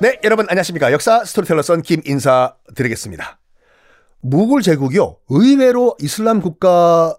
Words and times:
네, 0.00 0.20
여러분 0.22 0.46
안녕하십니까. 0.48 0.92
역사 0.92 1.24
스토리텔러 1.24 1.62
썬김 1.62 2.02
인사 2.04 2.54
드리겠습니다. 2.76 3.40
무굴 4.20 4.62
제국이요. 4.62 5.16
의외로 5.28 5.96
이슬람 6.00 6.40
국가였죠. 6.40 7.18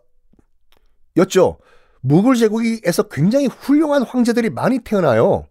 무굴 2.01 2.35
제국에서 2.37 3.03
굉장히 3.03 3.47
훌륭한 3.47 4.03
황제들이 4.03 4.49
많이 4.49 4.79
태어나요. 4.79 5.45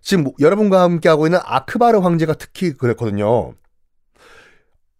지금 0.00 0.30
여러분과 0.40 0.82
함께 0.82 1.08
하고 1.08 1.26
있는 1.26 1.38
아크바르 1.42 1.98
황제가 1.98 2.34
특히 2.34 2.72
그랬거든요. 2.72 3.54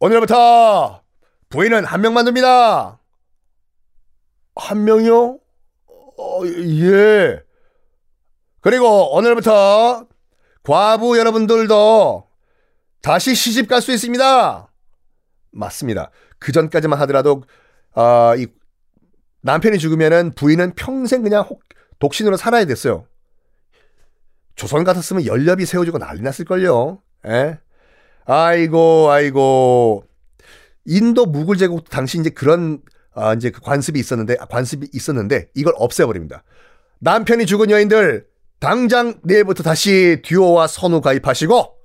오늘부터 0.00 1.02
부인은 1.48 1.84
한 1.84 2.00
명만 2.00 2.26
둡니다. 2.26 3.00
한 4.56 4.84
명이요? 4.84 5.38
어, 5.86 6.40
예. 6.46 7.42
그리고 8.64 9.14
오늘부터 9.14 10.06
과부 10.62 11.18
여러분들도 11.18 12.26
다시 13.02 13.34
시집 13.34 13.68
갈 13.68 13.82
수 13.82 13.92
있습니다. 13.92 14.72
맞습니다. 15.52 16.10
그 16.38 16.50
전까지만 16.50 16.98
하더라도 17.00 17.42
아, 17.92 18.34
이 18.38 18.46
남편이 19.42 19.78
죽으면은 19.78 20.32
부인은 20.34 20.72
평생 20.76 21.22
그냥 21.22 21.46
독신으로 21.98 22.38
살아야 22.38 22.64
됐어요. 22.64 23.06
조선 24.56 24.82
같았으면 24.82 25.26
연렵이 25.26 25.66
세워지고 25.66 25.98
난리 25.98 26.22
났을걸요. 26.22 27.02
에? 27.26 27.58
아이고, 28.24 29.10
아이고. 29.10 30.06
인도 30.86 31.26
무굴 31.26 31.58
제국 31.58 31.90
당시 31.90 32.18
이제 32.18 32.30
그런 32.30 32.80
아, 33.14 33.34
이제 33.34 33.50
그 33.50 33.60
관습이 33.60 34.00
있었는데 34.00 34.38
아, 34.40 34.46
관습이 34.46 34.88
있었는데 34.94 35.50
이걸 35.54 35.74
없애버립니다. 35.76 36.44
남편이 37.00 37.44
죽은 37.44 37.68
여인들 37.68 38.26
당장 38.64 39.20
내일부터 39.24 39.62
다시 39.62 40.22
듀오와 40.24 40.68
선우 40.68 41.02
가입하시고 41.02 41.76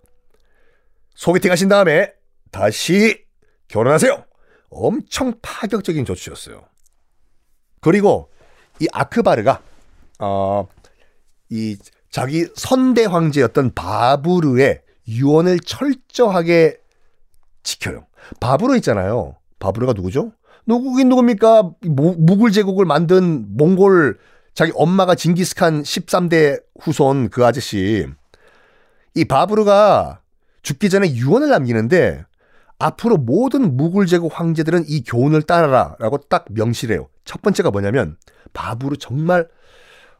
소개팅 1.13 1.51
하신 1.51 1.67
다음에 1.67 2.13
다시 2.51 3.25
결혼하세요. 3.67 4.23
엄청 4.69 5.33
파격적인 5.41 6.05
조치였어요. 6.05 6.63
그리고 7.81 8.29
이 8.79 8.87
아크바르가 8.93 9.61
어, 10.19 10.69
이 11.49 11.77
자기 12.11 12.47
선대 12.55 13.03
황제였던 13.03 13.73
바부르의 13.75 14.81
유언을 15.05 15.59
철저하게 15.59 16.77
지켜요. 17.61 18.07
바부르 18.39 18.77
있잖아요. 18.77 19.35
바부르가 19.59 19.91
누구죠? 19.91 20.31
누구긴 20.65 21.09
누굽니까? 21.09 21.71
무굴 21.81 22.53
제국을 22.53 22.85
만든 22.85 23.57
몽골 23.57 24.17
자기 24.53 24.71
엄마가 24.75 25.15
징기스칸 25.15 25.83
13대 25.83 26.61
후손 26.81 27.29
그 27.29 27.45
아저씨. 27.45 28.07
이 29.15 29.25
바부르가 29.25 30.21
죽기 30.61 30.89
전에 30.89 31.13
유언을 31.13 31.49
남기는데 31.49 32.23
앞으로 32.77 33.17
모든 33.17 33.75
무굴 33.75 34.05
제국 34.05 34.37
황제들은 34.39 34.85
이 34.87 35.03
교훈을 35.03 35.41
따라라라고 35.43 36.17
딱 36.29 36.45
명시를 36.49 36.95
해요. 36.95 37.09
첫 37.25 37.41
번째가 37.41 37.71
뭐냐면 37.71 38.17
바부르 38.53 38.97
정말 38.97 39.47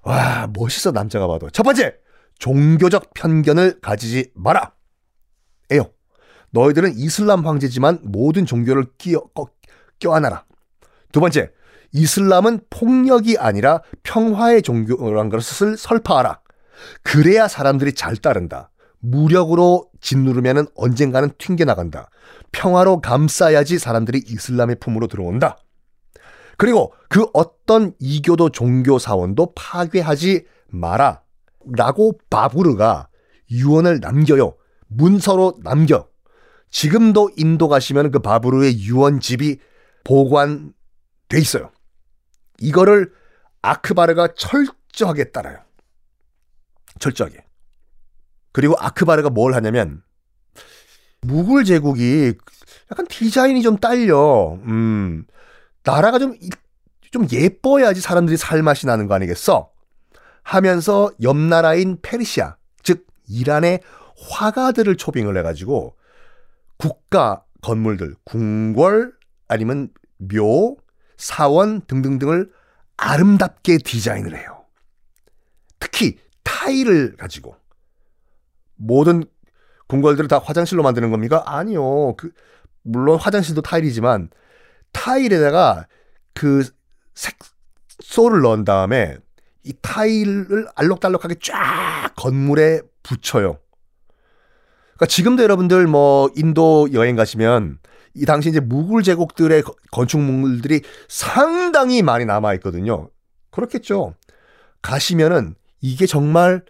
와 0.02 0.48
멋있어 0.54 0.92
남자가 0.92 1.28
봐도 1.28 1.50
첫 1.50 1.64
번째 1.64 1.96
종교적 2.38 3.14
편견을 3.14 3.80
가지지 3.82 4.32
마라. 4.34 4.74
에요. 5.72 5.92
너희들은 6.52 6.94
이슬람 6.96 7.46
황제지만 7.46 8.00
모든 8.04 8.46
종교를 8.46 8.86
끼어 8.98 9.22
껴안아라. 10.00 10.46
두 11.12 11.20
번째 11.20 11.52
이슬람은 11.92 12.62
폭력이 12.70 13.38
아니라 13.38 13.82
평화의 14.04 14.62
종교란 14.62 15.30
것을 15.30 15.78
설파하라. 15.78 16.40
그래야 17.04 17.48
사람들이 17.48 17.94
잘 17.94 18.16
따른다. 18.16 18.72
무력으로 19.00 19.90
짓누르면 20.02 20.68
언젠가는 20.76 21.30
튕겨나간다. 21.38 22.10
평화로 22.52 23.02
감싸야지 23.02 23.80
사람들이 23.80 24.24
이슬람의 24.28 24.78
품으로 24.80 25.08
들어온다. 25.08 25.58
그리고 26.58 26.94
그 27.08 27.26
어떤 27.34 27.94
이교도 28.00 28.50
종교 28.50 29.00
사원도 29.00 29.54
파괴하지 29.56 30.46
마라. 30.68 31.22
라고 31.76 32.18
바부르가 32.30 33.08
유언을 33.52 34.00
남겨요. 34.02 34.56
문서로 34.88 35.60
남겨. 35.64 36.08
지금도 36.72 37.32
인도 37.38 37.68
가시면 37.68 38.12
그 38.12 38.20
바부르의 38.20 38.80
유언집이 38.80 39.60
보관돼 40.04 40.74
있어요. 41.38 41.72
이거를 42.60 43.14
아크바르가 43.62 44.30
철저하게 44.36 45.32
따라요. 45.32 45.60
철저하게. 47.00 47.44
그리고 48.52 48.76
아크바르가 48.78 49.30
뭘 49.30 49.54
하냐면 49.54 50.02
무굴 51.22 51.66
제국이 51.66 52.34
약간 52.92 53.06
디자인이 53.08 53.62
좀 53.62 53.78
딸려. 53.78 54.60
음. 54.64 55.26
나라가 55.84 56.20
좀, 56.20 56.36
좀 57.12 57.28
예뻐야지 57.32 58.02
사람들이 58.02 58.38
살 58.38 58.64
맛이 58.64 58.86
나는 58.86 59.08
거 59.08 59.16
아니겠어? 59.16 59.72
하면서 60.44 61.12
옆 61.22 61.38
나라인 61.38 62.00
페르시아, 62.02 62.58
즉, 62.84 63.06
이란의 63.28 63.82
화가들을 64.30 64.98
초빙을 64.98 65.38
해 65.38 65.44
가지고 65.44 65.96
국가 66.78 67.44
건물들, 67.62 68.16
궁궐 68.24 69.14
아니면 69.48 69.90
묘, 70.18 70.76
사원 71.20 71.82
등등등을 71.82 72.50
아름답게 72.96 73.80
디자인을 73.80 74.36
해요. 74.36 74.66
특히 75.80 76.18
타일을 76.44 77.18
가지고 77.18 77.56
모든 78.76 79.26
궁궐들을 79.88 80.30
다 80.30 80.40
화장실로 80.40 80.82
만드는 80.82 81.12
겁니까? 81.12 81.44
아니요. 81.46 82.16
그 82.16 82.32
물론 82.84 83.20
화장실도 83.20 83.62
타일이지만 83.62 84.30
타일에다가 84.94 85.88
그 86.34 86.68
색소를 87.16 88.42
넣은 88.42 88.64
다음에 88.64 89.18
이 89.64 89.74
타일을 89.82 90.68
알록달록하게 90.74 91.36
쫙 91.42 92.14
건물에 92.16 92.82
붙여요. 93.04 93.60
그러니까 94.96 95.06
지금도 95.08 95.44
여러분들 95.44 95.86
뭐 95.88 96.30
인도 96.36 96.88
여행 96.94 97.18
가시면 97.18 97.80
이 98.14 98.26
당시 98.26 98.50
이제 98.50 98.60
무굴 98.60 99.04
제국들의 99.04 99.64
건축물들이 99.92 100.82
상당히 101.08 102.02
많이 102.02 102.26
남아 102.26 102.54
있거든요. 102.56 103.10
그렇겠죠. 103.52 104.16
가시면은 104.82 105.56
이게 105.82 106.06
정말 106.06 106.64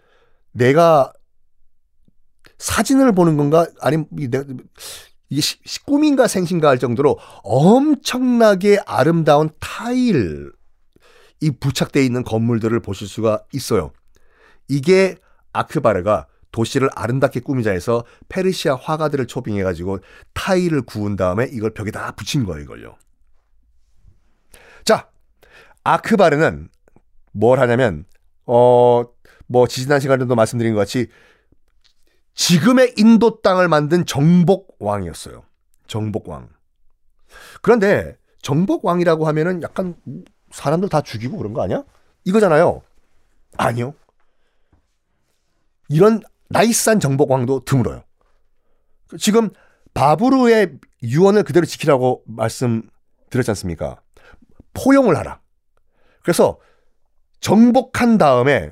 내가 0.52 1.12
사진을 2.58 3.12
보는 3.12 3.36
건가 3.36 3.66
아니면 3.80 4.06
이게 4.18 4.40
꿈인가 5.86 6.26
생신가 6.26 6.68
할 6.68 6.78
정도로 6.78 7.18
엄청나게 7.42 8.80
아름다운 8.86 9.50
타일 9.60 10.52
이 11.40 11.50
부착되어 11.50 12.02
있는 12.02 12.22
건물들을 12.22 12.78
보실 12.80 13.08
수가 13.08 13.44
있어요. 13.52 13.92
이게 14.68 15.16
아크바르가 15.52 16.26
도시를 16.52 16.88
아름답게 16.94 17.40
꾸미자 17.40 17.70
해서 17.70 18.04
페르시아 18.28 18.74
화가들을 18.74 19.26
초빙해가지고 19.26 20.00
타일을 20.34 20.82
구운 20.82 21.16
다음에 21.16 21.48
이걸 21.50 21.72
벽에다 21.72 22.12
붙인 22.12 22.44
거예요, 22.44 22.62
이걸요. 22.62 22.96
자, 24.84 25.10
아크바르는 25.84 26.68
뭘 27.32 27.60
하냐면, 27.60 28.04
어, 28.46 29.04
뭐, 29.46 29.66
지지난 29.66 30.00
시간에도 30.00 30.34
말씀드린 30.34 30.74
것 30.74 30.80
같이 30.80 31.08
지금의 32.34 32.94
인도 32.96 33.40
땅을 33.42 33.68
만든 33.68 34.06
정복왕이었어요. 34.06 35.44
정복왕. 35.86 36.48
그런데 37.60 38.16
정복왕이라고 38.42 39.26
하면은 39.28 39.62
약간 39.62 39.94
사람들 40.50 40.88
다 40.88 41.00
죽이고 41.00 41.36
그런 41.36 41.52
거 41.52 41.62
아니야? 41.62 41.84
이거잖아요. 42.24 42.82
아니요. 43.56 43.94
이런 45.88 46.22
나이스한 46.50 47.00
정복왕도 47.00 47.64
드물어요. 47.64 48.02
지금 49.18 49.50
바브르의 49.94 50.72
유언을 51.02 51.44
그대로 51.44 51.64
지키라고 51.66 52.22
말씀드렸지 52.26 53.50
않습니까? 53.50 54.00
포용을 54.74 55.16
하라. 55.16 55.40
그래서 56.22 56.58
정복한 57.40 58.18
다음에 58.18 58.70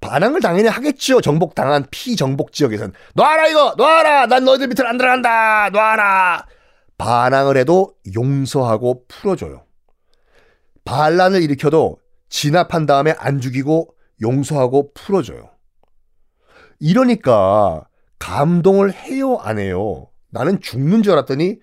반항을 0.00 0.40
당연히 0.40 0.68
하겠지요. 0.68 1.20
정복당한 1.20 1.86
피정복 1.90 2.52
지역에선. 2.52 2.92
놔라 3.14 3.48
이거! 3.48 3.74
놔라! 3.76 4.26
난 4.26 4.44
너희들 4.44 4.68
밑으로 4.68 4.88
안 4.88 4.96
들어간다! 4.96 5.68
놔라! 5.70 6.46
반항을 6.96 7.56
해도 7.58 7.94
용서하고 8.14 9.04
풀어줘요. 9.08 9.64
반란을 10.84 11.42
일으켜도 11.42 11.98
진압한 12.30 12.86
다음에 12.86 13.14
안 13.18 13.40
죽이고 13.40 13.94
용서하고 14.22 14.92
풀어줘요. 14.94 15.50
이러니까 16.80 17.86
감동을 18.18 18.92
해요, 18.92 19.36
안 19.36 19.58
해요? 19.58 20.08
나는 20.30 20.60
죽는 20.60 21.02
줄 21.02 21.12
알았더니 21.12 21.58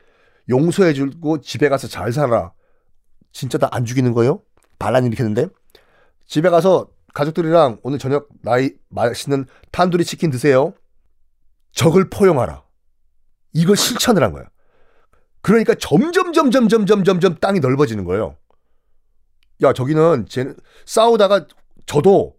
용서해주고 0.50 1.42
집에 1.42 1.70
가서 1.70 1.88
잘 1.88 2.14
살아. 2.14 2.54
진짜 3.32 3.58
다안 3.58 3.86
죽이는 3.86 4.14
거예요? 4.14 4.42
반란 4.80 5.06
일으켰는데? 5.06 5.48
집에 6.26 6.50
가서 6.50 6.88
가족들이랑 7.14 7.80
오늘 7.84 8.00
저녁 8.00 8.30
나이 8.44 8.72
맛있는 8.90 9.46
탄두리 9.72 10.06
치킨 10.06 10.30
드세요. 10.30 10.74
적을 11.72 12.10
포용하라. 12.10 12.64
이걸 13.54 13.76
실천을 13.76 14.24
한 14.24 14.32
거예요. 14.34 14.48
그러니까 15.42 15.74
점점 15.76 16.34
점점 16.34 16.68
점점 16.76 17.04
점점 17.04 17.36
땅이 17.36 17.60
넓어지는 17.60 18.04
거예요. 18.06 18.36
야 19.64 19.74
저기는 19.74 20.28
쟤 20.30 20.54
싸우다가 20.86 21.48
저도 21.86 22.36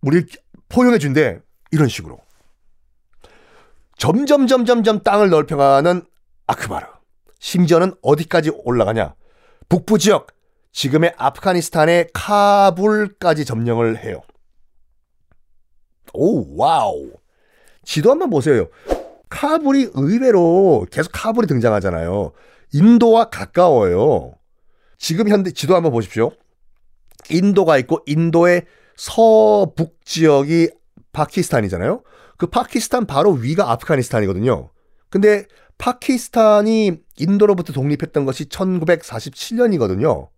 우리 0.00 0.24
포용해 0.68 0.98
준대 0.98 1.40
이런 1.72 1.88
식으로 1.88 2.20
점점 3.98 4.46
점점 4.46 4.84
점 4.84 5.00
땅을 5.00 5.30
넓혀가는 5.30 6.02
아크바르 6.46 6.86
심지어는 7.40 7.94
어디까지 8.02 8.52
올라가냐 8.64 9.14
북부 9.68 9.98
지역 9.98 10.28
지금의 10.72 11.14
아프가니스탄의 11.16 12.08
카불까지 12.14 13.44
점령을 13.44 13.98
해요. 13.98 14.22
오 16.14 16.56
와우 16.56 17.10
지도 17.84 18.10
한번 18.10 18.30
보세요. 18.30 18.68
카불이 19.28 19.90
의외로 19.94 20.86
계속 20.90 21.10
카불이 21.12 21.46
등장하잖아요. 21.46 22.32
인도와 22.74 23.30
가까워요. 23.30 24.34
지금 24.98 25.28
현대 25.28 25.50
지도 25.50 25.74
한번 25.74 25.92
보십시오. 25.92 26.30
인도가 27.30 27.78
있고 27.78 28.00
인도의 28.06 28.66
서북 28.96 30.04
지역이 30.04 30.70
파키스탄이잖아요. 31.12 32.02
그 32.36 32.46
파키스탄 32.46 33.06
바로 33.06 33.32
위가 33.32 33.70
아프가니스탄이거든요. 33.70 34.70
근데 35.10 35.46
파키스탄이 35.78 37.00
인도로부터 37.18 37.72
독립했던 37.72 38.24
것이 38.24 38.46
1947년이거든요. 38.46 40.28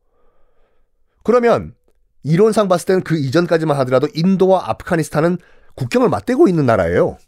그러면 1.22 1.74
이론상 2.22 2.68
봤을 2.68 2.86
때는 2.86 3.02
그 3.02 3.16
이전까지만 3.16 3.76
하더라도 3.78 4.08
인도와 4.14 4.70
아프가니스탄은 4.70 5.38
국경을 5.74 6.08
맞대고 6.08 6.48
있는 6.48 6.66
나라예요. 6.66 7.18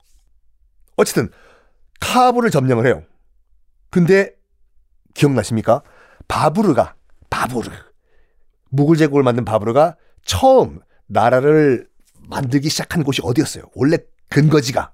어쨌든 0.97 1.31
카불을 2.01 2.51
점령을 2.51 2.87
해요. 2.87 3.03
근데 3.91 4.35
기억나십니까? 5.15 5.83
바부르가 6.29 6.95
바부르 7.31 7.71
무굴 8.71 8.97
제국을 8.97 9.23
만든 9.23 9.45
바부르가 9.45 9.97
처음 10.25 10.81
나라를 11.07 11.89
만들기 12.29 12.69
시작한 12.69 13.03
곳이 13.03 13.21
어디였어요? 13.23 13.65
원래 13.75 13.99
근거지가 14.29 14.93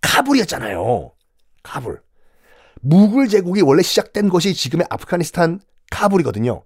카불이었잖아요. 0.00 1.12
카불. 1.62 2.00
무굴 2.80 3.28
제국이 3.28 3.60
원래 3.62 3.82
시작된 3.82 4.28
곳이 4.28 4.54
지금의 4.54 4.86
아프가니스탄 4.90 5.60
카불이거든요. 5.90 6.62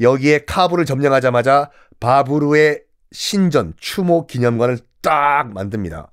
여기에 0.00 0.44
카불을 0.46 0.84
점령하자마자 0.84 1.70
바부르의 2.00 2.82
신전 3.12 3.74
추모 3.78 4.26
기념관을 4.26 4.78
딱 5.00 5.52
만듭니다. 5.52 6.12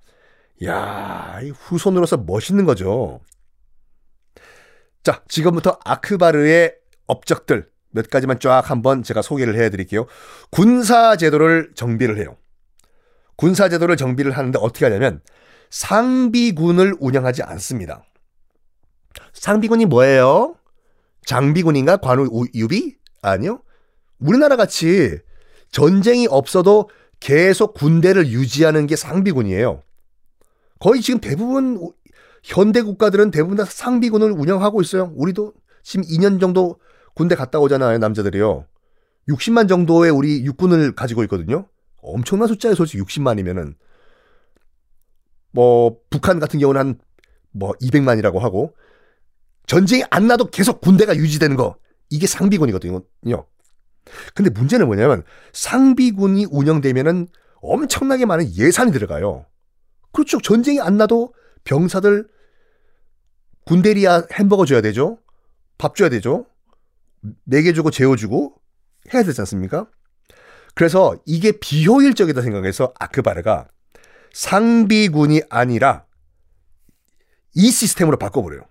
야, 0.66 1.40
이 1.42 1.50
후손으로서 1.50 2.18
멋있는 2.18 2.66
거죠. 2.66 3.20
자, 5.04 5.22
지금부터 5.28 5.80
아크바르의 5.84 6.76
업적들 7.08 7.70
몇 7.90 8.10
가지만 8.10 8.40
쫙 8.40 8.70
한번 8.70 9.04
제가 9.04 9.22
소개를 9.22 9.60
해 9.60 9.70
드릴게요. 9.70 10.06
군사 10.50 11.18
제도를 11.18 11.72
정비를 11.76 12.18
해요. 12.20 12.38
군사 13.36 13.70
제도를 13.70 13.98
정비를 13.98 14.32
하는데 14.32 14.58
어떻게 14.62 14.86
하냐면 14.86 15.22
상비군을 15.70 16.96
운영하지 17.00 17.44
않습니다. 17.44 18.06
상비군이 19.34 19.86
뭐예요? 19.86 20.56
장비군인가? 21.26 21.98
관우 21.98 22.28
유비? 22.54 22.96
아니요. 23.22 23.62
우리나라 24.20 24.56
같이 24.56 25.18
전쟁이 25.72 26.28
없어도 26.30 26.90
계속 27.20 27.74
군대를 27.74 28.28
유지하는 28.28 28.86
게 28.86 28.96
상비군이에요. 28.96 29.82
거의 30.80 31.02
지금 31.02 31.20
대부분 31.20 31.92
현대 32.44 32.82
국가들은 32.82 33.32
대부분 33.32 33.58
다 33.58 33.66
상비군을 33.66 34.32
운영하고 34.32 34.82
있어요. 34.82 35.14
우리도 35.16 35.54
지금 35.82 36.06
2년 36.06 36.40
정도 36.40 36.80
군대 37.16 37.36
갔다 37.36 37.60
오잖아요, 37.60 37.98
남자들이요. 37.98 38.66
60만 39.30 39.70
정도의 39.70 40.12
우리 40.12 40.44
육군을 40.44 40.96
가지고 40.96 41.24
있거든요. 41.24 41.68
엄청난 42.04 42.48
숫자예요, 42.48 42.76
솔직히 42.76 43.02
60만이면은. 43.04 43.76
뭐, 45.52 45.98
북한 46.10 46.40
같은 46.40 46.60
경우는 46.60 46.80
한, 46.80 47.00
뭐, 47.52 47.74
200만이라고 47.82 48.40
하고, 48.40 48.76
전쟁이 49.66 50.04
안 50.10 50.28
나도 50.28 50.46
계속 50.50 50.82
군대가 50.82 51.16
유지되는 51.16 51.56
거, 51.56 51.78
이게 52.10 52.28
상비군이거든요. 52.28 53.02
근데 54.36 54.50
문제는 54.50 54.86
뭐냐면, 54.88 55.24
상비군이 55.54 56.48
운영되면은 56.52 57.28
엄청나게 57.62 58.26
많은 58.26 58.54
예산이 58.56 58.92
들어가요. 58.92 59.46
그렇죠. 60.12 60.40
전쟁이 60.42 60.82
안 60.82 60.98
나도 60.98 61.34
병사들 61.64 62.28
군대리야 63.66 64.24
햄버거 64.34 64.66
줘야 64.66 64.82
되죠. 64.82 65.20
밥 65.78 65.96
줘야 65.96 66.10
되죠. 66.10 66.46
먹여주고 67.46 67.92
재워 67.92 68.16
주고 68.16 68.56
해야 69.14 69.24
되지 69.24 69.40
않습니까? 69.42 69.88
그래서 70.76 71.16
이게 71.26 71.52
비효율적이다 71.52 72.42
생각해서 72.42 72.94
아크바르가 73.00 73.68
상비군이 74.34 75.42
아니라 75.50 76.06
이 77.54 77.70
시스템으로 77.70 78.18
바꿔버려요. 78.18 78.62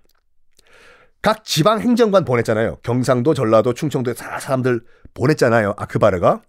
각 1.22 1.44
지방 1.44 1.80
행정관 1.80 2.24
보냈잖아요. 2.24 2.78
경상도, 2.82 3.32
전라도, 3.32 3.74
충청도에 3.74 4.14
다 4.14 4.40
사람들 4.40 4.84
보냈잖아요. 5.14 5.74
아크바르가. 5.76 6.42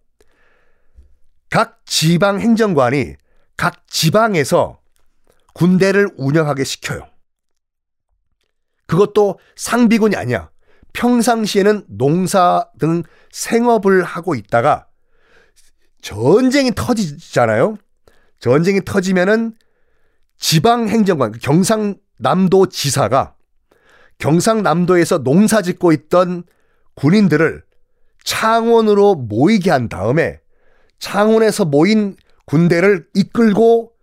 각 1.52 1.82
지방 1.86 2.40
행정관이 2.40 3.16
각 3.56 3.86
지방에서 3.88 4.80
군대를 5.54 6.10
운영하게 6.18 6.64
시켜요. 6.64 7.08
그것도 8.88 9.38
상비군이 9.56 10.16
아니야. 10.16 10.50
평상시에는 10.94 11.86
농사 11.88 12.68
등 12.80 13.04
생업을 13.32 14.04
하고 14.04 14.34
있다가 14.34 14.88
전쟁이 16.04 16.72
터지잖아요. 16.76 17.78
전쟁이 18.38 18.82
터지면은 18.84 19.54
지방 20.38 20.90
행정관 20.90 21.32
경상남도 21.32 22.68
지사가 22.68 23.36
경상남도에서 24.18 25.24
농사 25.24 25.62
짓고 25.62 25.94
있던 25.94 26.44
군인들을 26.96 27.64
창원으로 28.26 29.16
모이게 29.16 29.72
한 29.72 29.88
다음에 29.88 30.42
창원에서 31.00 31.66
모인 31.66 32.18
군대를 32.46 33.08
이끌고 33.14 33.94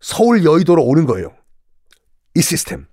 서울 0.00 0.42
여의도로 0.42 0.82
오는 0.82 1.04
거예요. 1.04 1.34
이 2.34 2.40
시스템. 2.40 2.86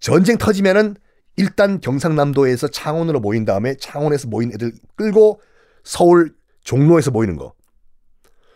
전쟁 0.00 0.38
터지면은 0.38 0.96
일단 1.36 1.80
경상남도에서 1.80 2.68
창원으로 2.68 3.20
모인 3.20 3.44
다음에 3.44 3.76
창원에서 3.76 4.26
모인 4.26 4.52
애들 4.52 4.72
끌고 4.96 5.40
서울 5.84 6.34
종로에서 6.64 7.10
모이는 7.10 7.36
거. 7.36 7.52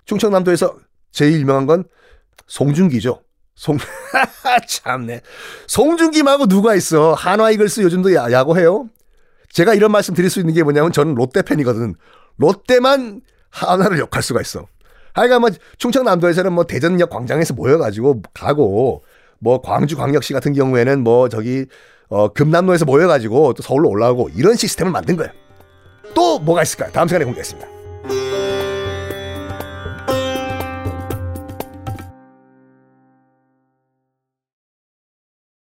충청남도에서 0.05 0.77
제일 1.11 1.41
유명한 1.41 1.67
건 1.67 1.85
송중기죠. 2.47 3.23
송, 3.55 3.79
참네. 4.69 5.23
송중기 5.67 6.23
말고 6.23 6.47
누가 6.47 6.75
있어. 6.75 7.15
한화 7.15 7.51
이글스 7.51 7.81
요즘도 7.81 8.15
야, 8.15 8.31
야구해요. 8.31 8.89
제가 9.51 9.75
이런 9.75 9.91
말씀 9.91 10.15
드릴 10.15 10.29
수 10.29 10.41
있는 10.41 10.53
게 10.55 10.63
뭐냐면 10.63 10.93
저는 10.93 11.15
롯데 11.15 11.43
팬이거든. 11.43 11.95
롯데만 12.37 13.23
하나를 13.51 13.99
역할 13.99 14.23
수가 14.23 14.43
있어. 14.43 14.67
하여간 15.15 15.41
뭐 15.41 15.51
충청남도에서는 15.79 16.53
뭐 16.53 16.65
대전역 16.65 17.09
광장에서 17.09 17.55
모여가지고 17.55 18.21
가고 18.35 19.03
뭐 19.39 19.63
광주광역시 19.63 20.35
같은 20.35 20.53
경우에는 20.53 21.03
뭐 21.03 21.31
저기 21.31 21.65
어 22.09 22.29
금남로에서 22.29 22.85
모여가지고 22.85 23.55
또 23.55 23.63
서울로 23.63 23.89
올라오고 23.89 24.29
이런 24.35 24.57
시스템을 24.57 24.93
만든 24.93 25.17
거예요. 25.17 25.33
또 26.15 26.39
뭐가 26.39 26.63
있을까요? 26.63 26.93
다음 26.93 27.09
시간에 27.09 27.25
공개하겠습니다. 27.25 27.75